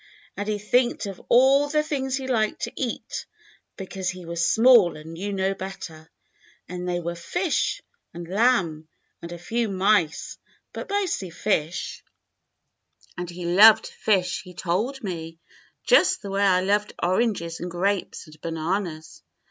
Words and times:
And 0.35 0.49
he 0.49 0.57
thinked 0.57 1.05
of 1.05 1.21
all 1.29 1.69
the 1.69 1.83
things 1.83 2.17
he 2.17 2.25
liked 2.27 2.63
to 2.63 2.73
eat, 2.75 3.27
because 3.77 4.09
he 4.09 4.25
was 4.25 4.43
small 4.43 4.97
and 4.97 5.13
knew 5.13 5.31
no 5.31 5.53
better, 5.53 6.09
and 6.67 6.89
they 6.89 6.99
were 6.99 7.13
fish 7.13 7.83
and 8.11 8.27
lamb, 8.27 8.87
and 9.21 9.31
a 9.31 9.37
few 9.37 9.69
mice, 9.69 10.39
but 10.73 10.89
mostly 10.89 11.29
fish, 11.29 12.03
and 13.15 13.29
he 13.29 13.45
loved 13.45 13.85
fish 13.85 14.41
he 14.41 14.55
told 14.55 15.03
106 15.03 15.03
THE 15.03 15.07
BLUE 15.07 15.19
AUNT 15.19 15.33
me, 15.35 15.39
just 15.85 16.21
the 16.23 16.31
way 16.31 16.45
I 16.45 16.61
loved 16.61 16.93
oranges 17.03 17.59
and 17.59 17.69
grapes 17.69 18.25
and 18.25 18.41
bananas. 18.41 19.21